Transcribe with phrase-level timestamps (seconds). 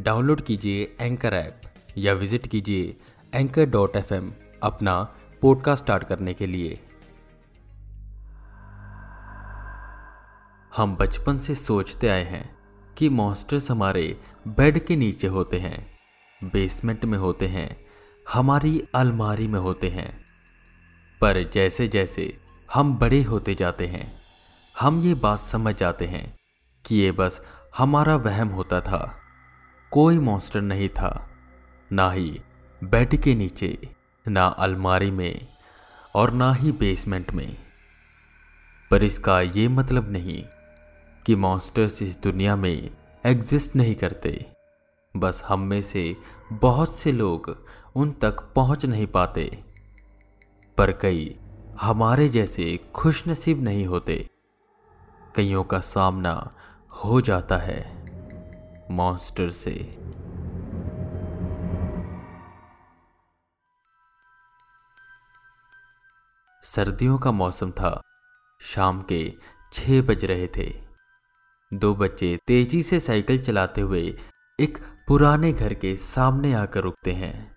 [0.00, 1.60] Download कीजिए anchor app
[1.96, 2.96] या visit कीजिए
[3.34, 4.14] एंकर डॉट एफ़
[4.62, 5.02] अपना
[5.42, 6.80] पॉडकास्ट स्टार्ट करने के लिए।
[10.76, 12.58] हम बचपन से सोचते आए हैं
[12.98, 15.98] कि मॉन्स्टर्स हमारे बेड के नीचे होते हैं
[16.44, 17.76] बेसमेंट में होते हैं,
[18.32, 20.24] हमारी अलमारी में होते हैं।
[21.20, 22.40] पर जैसे जैसे
[22.74, 24.22] हम बड़े होते जाते हैं,
[24.80, 26.36] हम ये बात समझ जाते हैं
[26.84, 27.40] कि ये बस
[27.78, 29.20] हमारा वहम होता था।
[29.90, 31.28] कोई मॉन्स्टर नहीं था,
[31.92, 32.40] ना ही
[32.84, 33.88] बेड के नीचे,
[34.28, 35.48] ना अलमारी में
[36.14, 37.56] और ना ही बेसमेंट में।
[38.90, 40.44] पर इसका ये मतलब नहीं
[41.26, 42.90] कि मॉन्स्टर्स इस दुनिया में
[43.26, 44.46] एग्जिस्ट नहीं करते।
[45.16, 46.16] बस हम में से
[46.52, 49.64] बहुत से लोग उन तक पहुँच नहीं पाते।
[50.78, 51.38] पर कई
[51.80, 54.30] हमारे जैसे खुश नसीब नहीं होते।
[55.34, 56.54] कईयों का सामना
[57.04, 57.95] हो जाता है।
[58.90, 59.98] मॉन्स्टर से।
[66.62, 68.02] सर्दियों का मौसम था।
[68.60, 69.32] शाम के
[69.72, 70.84] छह बज रहे थे।
[71.74, 74.18] दो बच्चे तेज़ी से साइकिल चलाते हुए
[74.60, 77.56] एक पुराने घर के सामने आकर रुकते हैं।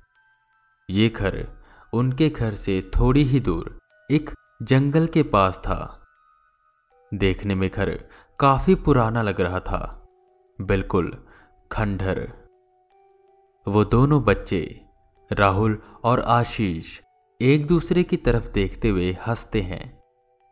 [0.90, 1.48] ये घर
[1.94, 3.80] उनके घर से थोड़ी ही दूर
[4.12, 4.30] एक
[4.62, 6.08] जंगल के पास था।
[7.14, 10.09] देखने में घर काफ़ी पुराना लग रहा था।
[10.62, 11.26] बिल्कुल,
[11.72, 12.20] खंडहर।
[13.68, 14.82] वो दोनों बच्चे,
[15.32, 17.00] राहुल और आशीष,
[17.42, 20.00] एक दूसरे की तरफ़ देखते हुए हँसते हैं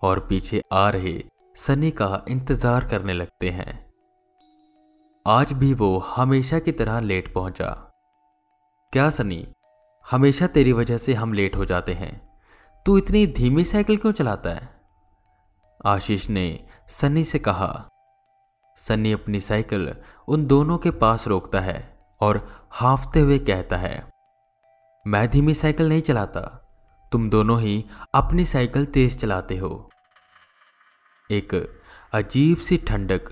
[0.02, 1.24] और पीछे आ रहे
[1.56, 3.94] सनी का इंतज़ार करने लगते हैं।
[5.28, 7.92] आज भी वो हमेशा की तरह लेट पहुँचा।
[8.94, 9.48] क्या सनी,
[10.12, 12.40] हमेशा तेरी वजह से हम लेट हो जाते हैं?
[12.86, 14.82] तू इतनी धीमी साइकिल क्यों चलाता है?
[15.86, 17.90] आशीष ने सनी से कहा
[18.78, 19.94] सन्नी अपनी साइकिल
[20.28, 24.10] उन दोनों के पास रोकता है और हाफते हुए कहता है,
[25.06, 26.42] मैं धीमी साइकिल नहीं चलाता।
[27.12, 27.86] तुम दोनों ही
[28.16, 29.90] अपनी साइकिल तेज चलाते हो।
[31.30, 31.80] एक
[32.14, 33.30] अजीब सी ठंडक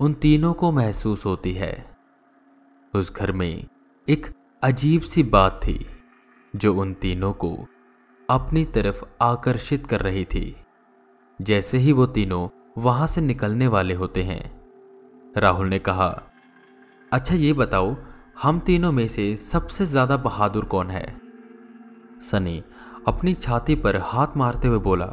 [0.00, 1.96] उन तीनों को महसूस होती है।
[2.94, 3.66] उस घर में
[4.08, 4.26] एक
[4.62, 5.86] अजीब सी बात थी,
[6.56, 7.56] जो उन तीनों को
[8.30, 10.56] अपनी तरफ़ आकर्षित कर रही थी।
[11.40, 12.48] जैसे ही वो तीनों
[12.78, 14.59] वहाँ से निकलने वाले होते हैं
[15.34, 16.08] राहुल ने कहा
[17.12, 17.96] अच्छा ये बताओ,
[18.42, 21.06] हम तीनों में से सबसे ज़्यादा बहादुर कौन है?
[22.22, 22.62] सनी
[23.08, 25.12] अपनी छाती पर हाथ मारते हुए बोला,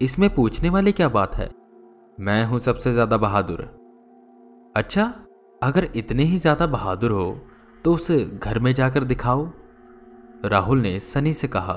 [0.00, 1.50] इसमें पूछने वाली क्या बात है?
[2.18, 3.60] मैं हूँ सबसे ज़्यादा बहादुर।
[4.76, 5.12] अच्छा
[5.62, 7.30] अगर इतने ही ज़्यादा बहादुर हो
[7.84, 9.50] तो उस घर में जाकर दिखाओ।
[10.44, 11.74] राहुल ने सनी से कहा।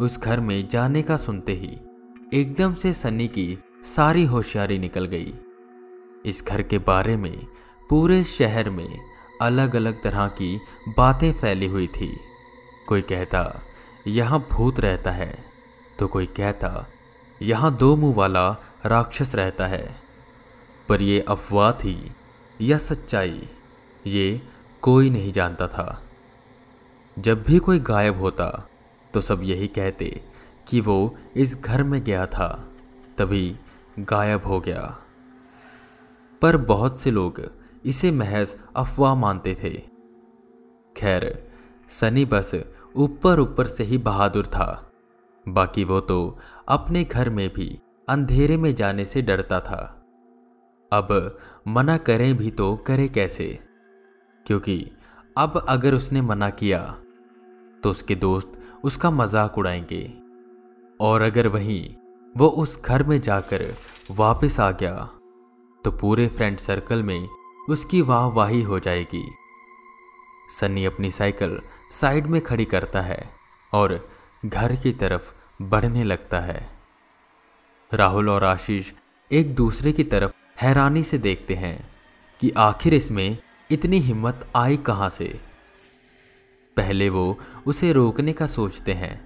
[0.00, 1.78] उस घर में जाने का सुनते ही
[2.34, 3.56] एकदम से सनी की
[3.86, 5.34] सारी होशियारी निकल गई।
[6.26, 7.46] इस घर के बारे में,
[7.90, 9.00] पूरे शहर में
[9.42, 12.20] अलग अलग तरह की बातें फैली हुई थी।
[12.88, 13.62] कोई कहता,
[14.06, 15.44] यहाँ भूत रहता है।
[15.98, 16.86] तो कोई कहता,
[17.42, 18.50] यहाँ दो मुँह वाला
[18.86, 19.96] राक्षस रहता है।
[20.88, 22.12] पर यह अफवाह थी
[22.60, 23.48] या सच्चाई,
[24.06, 24.42] ये
[24.82, 26.02] कोई नहीं जानता था।
[27.18, 28.68] जब भी कोई गायब होता
[29.14, 30.24] तो सब यही कहते
[30.68, 32.68] कि वो इस घर में गया था।
[33.18, 33.56] तभी
[33.98, 34.98] गायब हो गया।
[36.42, 37.40] पर बहुत से लोग
[37.84, 39.70] इसे महज अफवाह मानते थे।
[40.96, 41.52] खैर,
[41.90, 42.54] सनी बस
[42.96, 44.90] ऊपर ऊपर से ही बहादुर था।
[45.46, 47.78] बाकी वो तो अपने घर में भी
[48.08, 49.82] अंधेरे में जाने से डरता था।
[50.92, 53.58] अब मना करें भी तो करे कैसे?
[54.46, 54.90] क्योंकि
[55.36, 56.80] अब अगर उसने मना किया
[57.82, 58.52] तो उसके दोस्त
[58.84, 60.02] उसका मज़ाक उड़ाएँगे।
[61.00, 61.94] और अगर वहीं
[62.34, 63.64] वो उस घर में जाकर
[64.10, 65.08] वापस आ गया
[65.84, 67.28] तो पूरे फ्रेंड सर्कल में
[67.68, 69.24] उसकी वाह वाही हो जाएगी।
[70.60, 71.60] सन्नी अपनी साइकिल
[71.92, 73.30] साइड में खड़ी करता है
[73.72, 74.10] और
[74.46, 75.32] घर की तरफ़
[75.62, 76.68] बढ़ने लगता है।
[77.94, 78.92] राहुल और आशीष
[79.30, 81.90] एक दूसरे की तरफ़ हैरानी से देखते हैं
[82.40, 83.38] कि आखिर इसमें
[83.70, 85.40] इतनी हिम्मत आई कहाँ से।
[86.76, 89.16] पहले वो उसे रोकने का सोचते हैं,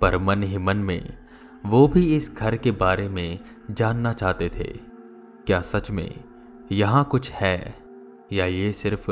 [0.00, 1.18] पर मन ही मन में
[1.66, 3.38] वो भी इस घर के बारे में
[3.70, 4.91] जानना चाहते थे।
[5.46, 6.24] क्या सच में
[6.72, 7.74] यहाँ कुछ है?
[8.32, 9.10] या ये सिर्फ़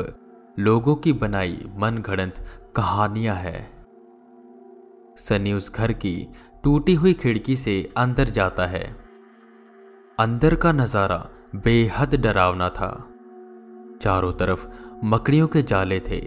[0.59, 2.35] लोगों की बनाई मन घड़ंत
[2.75, 3.69] कहानियाँ है?
[5.17, 6.15] सनी उस घर की
[6.63, 8.83] टूटी हुई खिड़की से अंदर जाता है।
[10.19, 11.17] अंदर का नज़ारा
[11.55, 12.89] बेहद डरावना था।
[14.01, 14.67] चारों तरफ़
[15.03, 16.19] मकड़ियों के जाले थे।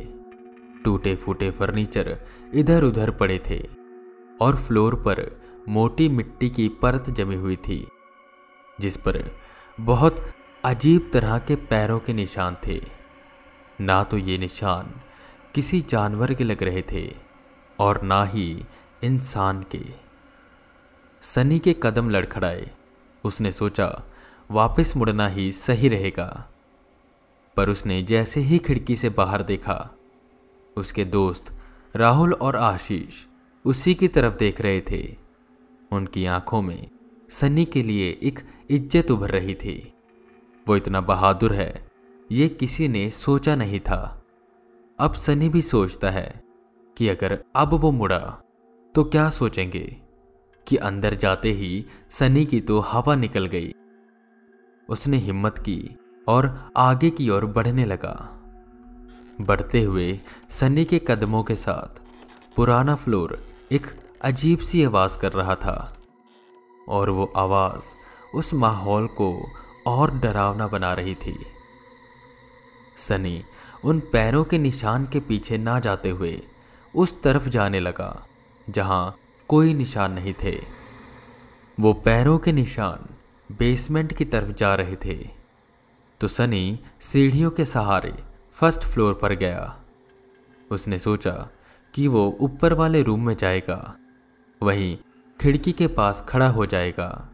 [0.85, 2.17] टूटे फूटे फर्नीचर
[2.55, 3.59] इधर उधर पड़े थे
[4.41, 5.25] और फ्लोर पर
[5.69, 7.87] मोटी मिट्टी की परत जमी हुई थी,
[8.81, 9.23] जिस पर
[9.81, 10.26] बहुत
[10.65, 12.81] अजीब तरह के पैरों के निशान थे।
[13.81, 14.93] ना तो ये निशान
[15.55, 17.15] किसी जानवर के लग रहे थे
[17.79, 18.65] और ना ही
[19.05, 19.82] इंसान के।
[21.23, 22.71] सनी के कदम लड़खड़ाए।
[23.25, 24.03] उसने सोचा,
[24.50, 26.49] वापस मुड़ना ही सही रहेगा।
[27.56, 29.91] पर उसने जैसे ही खिड़की से बाहर देखा,
[30.77, 31.56] उसके दोस्त
[31.97, 33.15] राहुल और आशीष
[33.65, 35.17] उसी की तरफ़ देख रहे थे।
[35.93, 36.91] उनकी आँखों में
[37.35, 38.41] सनी के लिए एक
[38.71, 39.77] इज़्ज़त उभर रही थी।
[40.67, 41.87] वो इतना बहादुर है,
[42.31, 44.23] ये किसी ने सोचा नहीं था।
[44.99, 46.43] अब सनी भी सोचता है
[46.97, 48.19] कि अगर अब वो मुड़ा
[48.95, 49.85] तो क्या सोचेंगे
[50.67, 53.75] कि अंदर जाते ही सनी की तो हवा निकल गई।
[54.89, 55.97] उसने हिम्मत की
[56.29, 58.15] और आगे की ओर बढ़ने लगा।
[59.41, 60.09] बढ़ते हुए
[60.51, 62.01] सनी के कदमों के साथ
[62.57, 63.39] पुराना फ्लोर
[63.73, 63.87] एक
[64.23, 65.77] अजीब सी आवाज़ कर रहा था।
[66.89, 67.95] और वो आवाज़
[68.37, 69.49] उस माहौल को
[69.87, 71.47] और डरावना बना रही थी।
[72.97, 73.45] सनी
[73.85, 76.43] उन पैरों के निशान के पीछे ना जाते हुए
[76.95, 78.27] उस तरफ़ जाने लगा,
[78.71, 79.17] जहाँ
[79.49, 80.61] कोई निशान नहीं थे।
[81.81, 83.09] वो पैरों के निशान
[83.53, 85.29] बेसमेंट की तरफ़ जा रहे थे।
[86.21, 88.15] तो सनी सीढ़ियों के सहारे
[88.53, 89.81] फ़र्स्ट फ्लोर पर गया।
[90.71, 91.49] उसने सोचा
[91.95, 93.97] कि वो ऊपर वाले रूम में जाएगा।
[94.63, 94.99] वहीं
[95.41, 97.29] खिड़की के पास खड़ा हो जाएगा,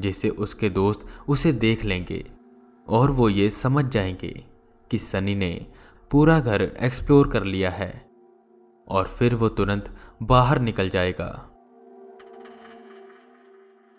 [0.00, 2.24] जिससे उसके दोस्त उसे देख लेंगे
[2.88, 4.32] और वो ये समझ जाएँगे
[4.90, 5.66] कि सनी ने
[6.10, 8.10] पूरा घर एक्सप्लोर कर लिया है
[8.88, 11.28] और फिर वो तुरंत बाहर निकल जाएगा।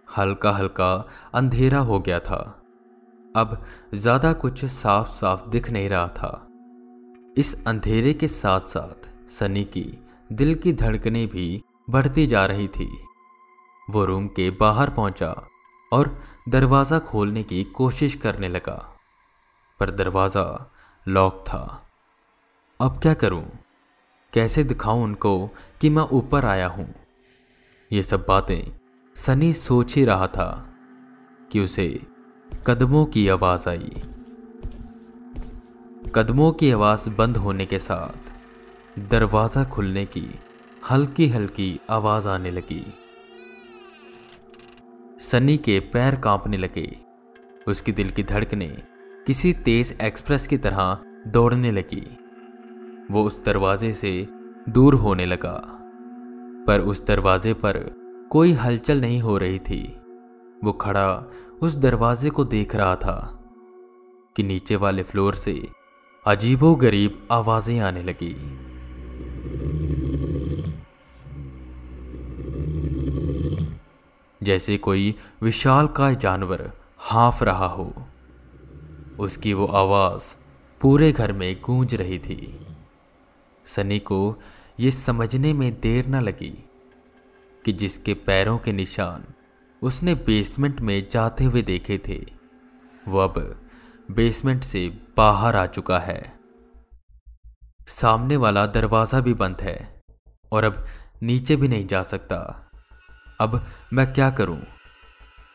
[0.08, 0.94] हल्का हल्का
[1.34, 2.60] अंधेरा हो गया था।
[3.36, 3.64] अब
[3.94, 6.48] ज़्यादा कुछ साफ़ साफ़ दिख नहीं रहा था।
[7.38, 9.86] इस अंधेरे के साथ साथ सनी की
[10.32, 12.90] दिल की धड़कनें भी बढ़ती जा रही थी।
[13.90, 15.48] वो रूम के बाहर पहुँचा
[15.94, 18.96] और दरवाज़ा खोलने की कोशिश करने लगा।
[19.80, 20.72] पर दरवाज़ा
[21.08, 21.88] लॉक था।
[22.82, 23.46] अब क्या करूँ?
[24.34, 25.48] कैसे दिखाऊँ उनको
[25.82, 26.96] कि मैं ऊपर आया हूँ?
[27.92, 28.80] ये सब बातें
[29.16, 30.74] सनी सोच ही रहा था
[31.52, 32.08] कि उसे
[32.68, 34.04] कदमों की आवाज़ आई।
[36.16, 38.34] कदमों की आवाज़ बंद होने के साथ
[39.00, 40.40] दरवाज़ा खुलने की
[40.92, 42.94] हल्की हल्की आवाज़ आने लगी।
[45.24, 46.98] सनी के पैर कांपने लगे।
[47.68, 48.68] उसकी दिल की धड़कने
[49.28, 50.98] किसी तेज एक्सप्रेस की तरह
[51.28, 52.18] दौड़ने लगी।
[53.12, 54.28] वो उस दरवाजे से
[54.70, 55.80] दूर होने लगा।
[56.68, 57.78] पर उस दरवाजे पर
[58.31, 60.02] कोई हलचल नहीं हो रही थी।
[60.64, 61.31] वो खड़ा
[61.62, 63.44] उस दरवाजे को देख रहा था
[64.36, 65.68] कि नीचे वाले फ्लोर से
[66.28, 68.36] अजीबो गरीब आवाज़ें आने लगी।
[74.44, 77.94] जैसे कोई विशाल का जानवर हाफ़ रहा हो।
[79.19, 80.36] उसकी वो आवाज़
[80.81, 82.66] पूरे घर में गूंज रही थी।
[83.65, 84.36] सनी को
[84.79, 86.53] यह समझने में देर न लगी
[87.65, 89.24] कि जिसके पैरों के निशान
[89.82, 92.25] उसने बेसमेंट में जाते हुए देखे थे,
[93.08, 93.62] वो अब
[94.12, 94.88] बेसमेंट से
[95.18, 96.34] बाहर आ चुका है।
[97.88, 100.01] सामने वाला दरवाज़ा भी बंद है
[100.51, 100.86] और अब
[101.24, 102.62] नीचे भी नहीं जा सकता।
[103.40, 104.60] अब मैं क्या करूँ?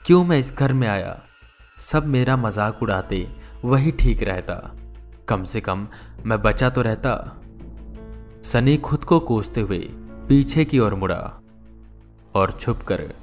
[0.07, 1.21] क्यों मैं इस घर में आया?
[1.79, 3.29] सब मेरा मज़ाक उड़ाते
[3.65, 4.55] वही ठीक रहता।
[5.29, 5.87] कम से कम
[6.27, 7.15] मैं बचा तो रहता।
[8.43, 9.79] सनी खुद को कोसते हुए
[10.29, 11.41] पीछे की ओर मुड़ा
[12.35, 13.15] और छुपकर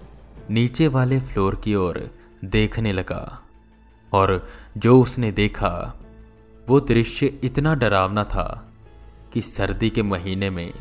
[0.49, 1.99] नीचे वाले फ्लोर की ओर
[2.45, 3.41] देखने लगा।
[4.13, 4.47] और
[4.77, 5.99] जो उसने देखा,
[6.69, 8.73] वो दृश्य इतना डरावना था
[9.33, 10.73] कि सर्दी के महीने में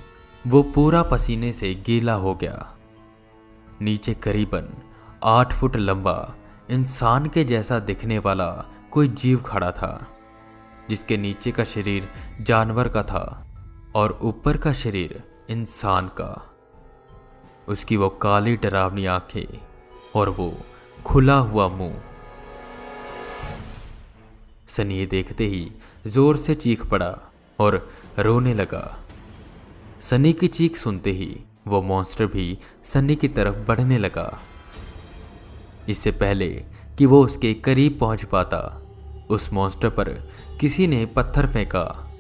[0.47, 2.76] वो पूरा पसीने से गीला हो गया।
[3.85, 4.69] नीचे करीबन
[5.25, 6.35] आठ फुट लंबा,
[6.71, 8.49] इंसान के जैसा दिखने वाला
[8.91, 10.07] कोई जीव खड़ा था,
[10.91, 12.09] जिसके नीचे का शरीर
[12.41, 13.25] जानवर का था
[13.97, 16.31] और ऊपर का शरीर इंसान का।
[17.69, 19.59] उसकी वो काली डरावनी आँखें
[20.17, 20.53] और वो
[21.05, 22.00] खुला हुआ मुँह।
[24.69, 25.71] सनी देखते ही
[26.07, 27.17] ज़ोर से चीख पड़ा
[27.59, 27.76] और
[28.19, 28.99] रोने लगा।
[30.00, 34.40] सनी की चीख सुनते ही वो मॉन्स्टर भी सनी की तरफ़ बढ़ने लगा।
[35.88, 36.49] इससे पहले
[36.99, 38.83] कि वो उसके करीब पहुँच पाता,
[39.30, 40.09] उस मॉन्स्टर पर
[40.61, 42.11] किसी ने पत्थर फेंका।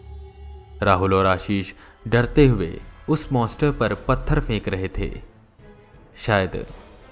[0.82, 1.72] राहुल और आशीष
[2.08, 5.10] डरते हुए उस मॉन्स्टर पर पत्थर फेंक रहे थे।
[6.16, 6.66] शायद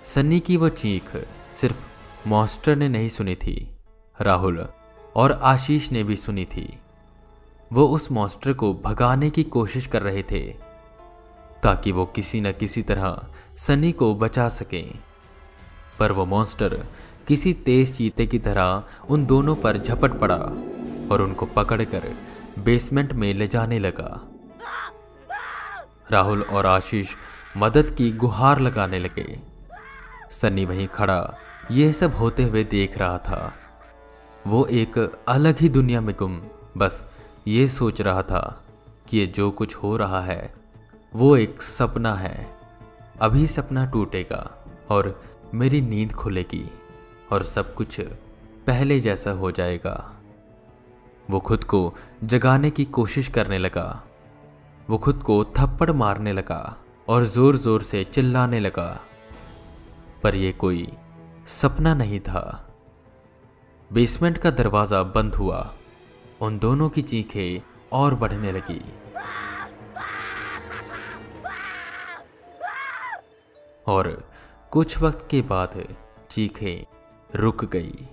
[0.04, 1.16] सन्नी की वो चीख
[1.54, 3.76] सिर्फ़ मॉन्स्टर ने नहीं सुनी थी,
[4.20, 4.66] राहुल
[5.16, 6.78] और आशीष ने भी सुनी थी।
[7.72, 10.61] वो उस मॉन्स्टर को भगाने की कोशिश कर रहे थे।
[11.62, 13.26] ताकि वो किसी न किसी तरह
[13.56, 14.82] सनी को बचा सके।
[15.98, 16.86] पर वो मॉन्स्टर
[17.28, 20.38] किसी तेज चीते की तरह उन दोनों पर झपट पड़ा
[21.10, 22.12] और उनको पकड़कर
[22.58, 24.28] बेसमेंट में ले जाने लगा।
[26.10, 27.14] राहुल और आशीष
[27.56, 29.40] मदद की गुहार लगाने लगे।
[30.30, 31.34] सन्नी वहीं खड़ा
[31.70, 33.52] यह सब होते हुए देख रहा था।
[34.46, 36.42] वो एक अलग ही दुनिया में गुम,
[36.76, 37.04] बस
[37.48, 38.64] ये सोच रहा था
[39.08, 40.61] कि ये जो कुछ हो रहा है
[41.14, 42.58] वो एक सपना है।
[43.20, 45.22] अभी सपना टूटेगा और
[45.54, 46.70] मेरी नींद खुलेगी
[47.32, 48.00] और सब कुछ
[48.66, 50.12] पहले जैसा हो जाएगा।
[51.30, 54.02] वो खुद को जगाने की कोशिश करने लगा।
[54.90, 56.76] वो खुद को थप्पड़ मारने लगा
[57.08, 59.00] और ज़ोर ज़ोर से चिल्लाने लगा।
[60.22, 60.92] पर यह कोई
[61.46, 62.68] सपना नहीं था।
[63.92, 65.74] बेसमेंट का दरवाज़ा बंद हुआ।
[66.40, 67.60] उन दोनों की चीखें
[67.92, 68.82] और बढ़ने लगी।
[73.86, 74.30] और
[74.70, 75.96] कुछ वक्त के बाद
[76.30, 76.96] चीखें
[77.34, 78.08] रुक गई।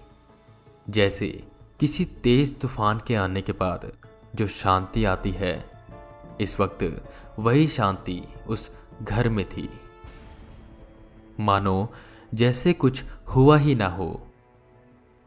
[0.89, 1.43] जैसे
[1.79, 3.91] किसी तेज तूफ़ान के आने के बाद
[4.35, 5.69] जो शांति आती है।
[6.41, 7.09] इस वक्त
[7.39, 8.71] वही शांति उस
[9.03, 9.69] घर में थी।
[11.39, 11.93] मानो
[12.33, 13.03] जैसे कुछ
[13.35, 14.27] हुआ ही ना हो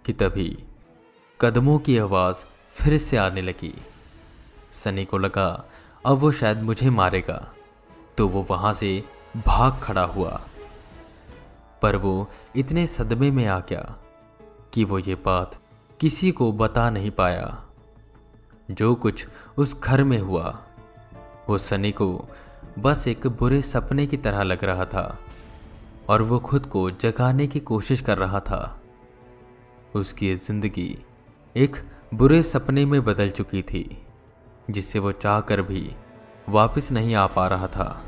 [0.07, 0.65] कि तभी
[1.41, 2.37] कदमों की आवाज़
[2.69, 3.75] फिर से आने लगी।
[4.73, 5.65] सनी को लगा,
[6.07, 7.55] अब वो शायद मुझे मारेगा।
[8.19, 9.05] तो वो वहाँ से
[9.37, 10.41] भाग खड़ा हुआ।
[11.83, 13.97] पर वो इतने सदमे में आ गया
[14.75, 15.59] कि वो ये बात
[16.01, 17.65] किसी को बता नहीं पाया।
[18.71, 20.59] जो कुछ उस घर में हुआ,
[21.49, 22.29] वो सनी को
[22.79, 25.19] बस एक बुरे सपने की तरह लग रहा था
[26.09, 28.81] और वो खुद को जगाने की कोशिश कर रहा था।
[29.95, 30.99] उसकी ज़िंदगी
[31.57, 31.77] एक
[32.15, 34.07] बुरे सपने में बदल चुकी थी,
[34.71, 35.95] जिससे वो चाहकर भी
[36.49, 38.05] वापस नहीं आ पा रहा था।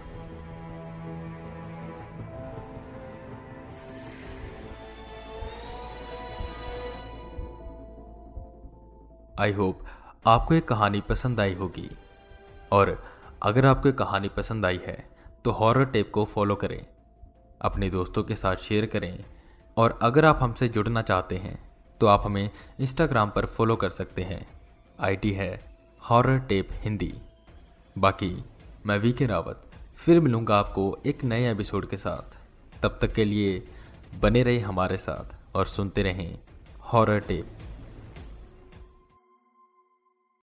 [9.41, 9.81] आई होप
[10.27, 11.89] आपको ये कहानी पसंद आई होगी।
[12.73, 13.03] और
[13.43, 14.97] अगर आपको ये कहानी पसंद आई है
[15.45, 16.85] तो हॉरर टेप को फॉलो करें,
[17.61, 19.25] अपने दोस्तों के साथ शेयर करें,
[19.77, 21.59] और अगर आप हमसे जुड़ना चाहते हैं
[22.01, 22.51] तो आप हमें
[22.81, 24.47] इंस्टाग्राम पर फॉलो कर सकते हैं।
[25.01, 25.53] आईडी है
[26.03, 27.13] हॉरर टेप हिंदी।
[27.97, 28.45] बाकी,
[28.87, 29.63] मैं वी के रावत,
[29.97, 32.37] फिर मिलूँगा आपको एक नए एपिसोड के साथ।
[32.83, 33.63] तब तक के लिए
[34.21, 36.39] बने रहे हमारे साथ और सुनते रहें
[36.83, 37.54] हॉरर टेप